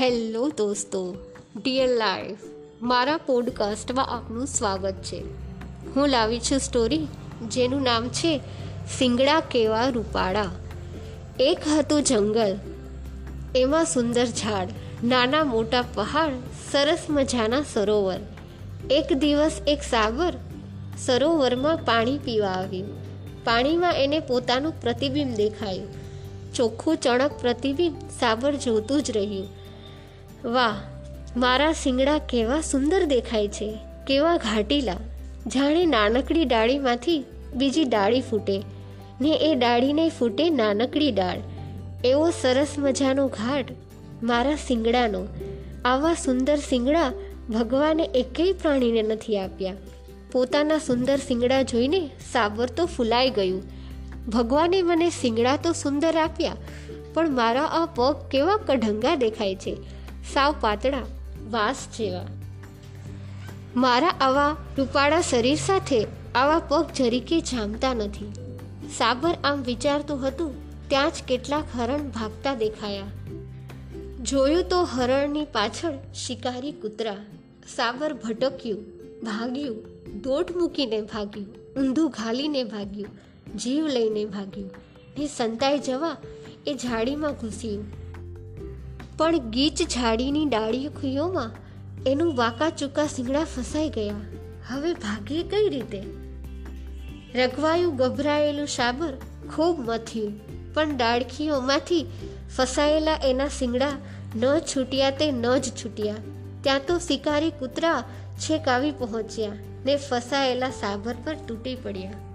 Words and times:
Hello 0.00 0.48
દોસ્તો, 0.48 1.16
dear 1.62 1.88
life, 1.88 2.36
મારા 2.82 3.16
પોડકાસ્ટમાં 3.16 4.06
આપનું 4.06 4.46
સ્વાગત 4.46 4.94
છે. 5.02 5.24
હું 5.96 6.08
લાવી 6.08 6.40
છું 6.40 6.58
સ્ટોરી 6.58 7.06
જેનું 7.48 7.82
નામ 7.82 8.08
છે 8.08 8.40
સિંગડા 8.98 9.40
કેવા 9.40 9.88
રૂપાળા. 9.88 10.50
એક 11.40 11.58
હતું 11.78 12.02
જંગલ, 12.02 12.58
એમાં 13.56 13.84
સુંદર 13.84 14.24
ઝાડ, 14.24 14.68
નાના 15.04 15.44
મોટા 15.44 15.84
પહાડ, 15.94 16.32
સરસ 16.72 16.98
મજાના 17.10 17.62
સરોવર. 17.72 18.18
એક 18.90 19.12
દિવસ 19.12 19.52
એક 19.66 19.82
સાગર 19.82 20.32
સરોવરમાં 20.98 21.76
પાણી 21.76 22.18
પીવા 22.18 22.48
આવ્યું. 22.48 22.88
પાણીમાં 23.44 23.92
એને 23.92 24.20
પોતાનું 24.20 24.80
પ્રતિબિંબ 24.80 25.34
દેખાયું. 25.34 25.88
ચોખ્ખું 26.54 26.96
ચણક 26.96 27.30
પ્રતિબિંબ 27.40 27.96
સાબર 28.20 28.54
જોતું 28.54 29.02
જ 29.02 29.10
રહ્યું. 29.10 29.67
વાહ, 30.44 30.74
મારા 31.36 31.72
શિંગડા 31.72 32.18
કેવા 32.18 32.60
સુંદર 32.60 32.98
દેખાય 33.04 33.48
છે, 33.48 33.66
કેવા 34.06 34.36
ઘાટીલા. 34.36 35.00
જાણે 35.46 35.86
નાનકડી 35.86 36.44
ડાળીમાંથી 36.44 37.24
બીજી 37.54 37.84
ડાળી 37.84 38.20
ફૂટે, 38.20 38.62
ને 39.20 39.32
એ 39.42 39.54
ડાળીને 39.54 40.04
ફૂટે 40.08 40.44
નાનકડી 40.50 41.10
ડાળ. 41.10 41.40
એવો 42.04 42.30
સરસ 42.30 42.76
મજાનો 42.78 43.26
ઘાટ 43.28 43.72
મારા 44.22 44.60
શિંગડાનો 44.68 45.24
આવા 45.84 46.14
સુંદર 46.14 46.56
શિંગડા 46.56 47.10
ભગવાને 47.50 48.08
એકેય 48.14 48.52
પ્રાણીને 48.52 49.02
નથી 49.02 49.38
આપ્યા. 49.38 49.74
પોતાના 50.32 50.78
સુંદર 50.78 51.16
શિંગડા 51.16 51.62
જોઈને 51.62 52.02
સાબર 52.32 52.66
તો 52.66 52.86
ફૂલાઈ 52.86 53.30
ગયું. 53.30 53.62
ભગવાને 54.28 54.82
મને 54.82 55.10
શિંગડા 55.10 55.56
તો 55.56 55.72
સુંદર 55.72 56.16
આપ્યા, 56.16 56.56
પણ 57.14 57.30
મારા 57.30 57.68
આ 57.74 57.86
પગ 57.86 58.16
કેવા 58.30 58.56
કઢંગા 58.66 59.16
દેખાય 59.16 59.54
છે. 59.56 59.76
સાવ 60.34 60.54
પાતળા, 60.60 61.02
વાસ 61.50 61.88
જેવા. 61.98 62.24
મારા 63.76 64.08
આવા 64.08 64.56
રૂપાળા 64.78 65.20
શરીર 65.20 65.56
સાથે 65.56 66.06
આવા 66.34 66.58
પગ 66.58 66.86
જરીકે 66.96 67.40
જામતા 67.40 67.94
નથી. 67.94 68.32
સાબર 68.96 69.34
આમ 69.44 69.62
વિચારતું 69.62 70.28
હતું, 70.28 70.52
ત્યાં 70.88 71.10
જ 71.10 71.14
કેટલાક 71.28 71.64
હરણ 71.76 71.98
ભાગતા 71.98 72.54
દેખાયા. 72.54 73.04
જોયું 74.22 74.64
તો 74.68 74.82
હરણની 74.82 75.44
પાછળ 75.44 75.92
શિકારી 76.14 76.72
કૂતરા. 76.72 77.16
સાબર 77.76 78.14
ભટક્યું, 78.14 78.84
ભાગ્યું, 79.24 79.76
દોટ 80.22 80.56
મૂકીને 80.56 81.00
ભાગ્યું, 81.00 81.46
ઊંધું 81.76 82.10
ઘાલીને 82.10 82.64
ભાગ્યું, 82.64 83.08
જીવ 83.56 83.86
લઈને 83.86 84.24
ભાગ્યું. 84.24 84.70
ને 85.18 85.26
સંતાઈ 85.26 85.78
જવા 85.78 86.16
એ 86.66 86.74
ઝાડીમાં 86.74 87.32
ઘૂસ્યું. 87.32 88.07
પણ 89.18 89.38
ગીચ 89.38 89.80
ઝાડીની 89.82 90.44
ડાળીઓમાં 90.44 91.50
એનું 92.06 92.36
વાંકા 92.36 92.70
ચૂકા 92.70 93.06
શીંગડા 93.06 93.44
ફસાઈ 93.44 93.88
ગયા. 93.88 94.20
હવે 94.68 94.92
ભાગે 94.94 95.42
કઈ 95.42 95.68
રીતે? 95.68 96.02
રઘવાયું 97.34 97.96
ગભરાયેલું 97.96 98.66
સાબર 98.66 99.10
ખૂબ 99.54 99.80
મથ્યું, 99.90 100.38
પણ 100.74 100.96
ડાળખીઓમાંથી 100.96 102.06
ફસાયેલા 102.56 103.18
એના 103.24 103.48
શિંગડા 103.48 103.92
ન 104.36 104.46
છૂટ્યા 104.76 105.10
તે 105.10 105.30
ન 105.32 105.58
જ 105.58 105.74
છૂટ્યા. 105.84 106.14
ત્યાં 106.62 106.80
તો 106.86 106.98
શિકારી 106.98 107.50
કૂતરા 107.50 108.04
છેક 108.38 108.68
આવી 108.68 108.90
પહોંચ્યા 108.90 109.52
ને 109.86 109.96
ફસાયેલા 109.96 110.70
સાબર 110.70 111.14
પર 111.24 111.36
તૂટી 111.48 111.74
પડ્યા. 111.74 112.27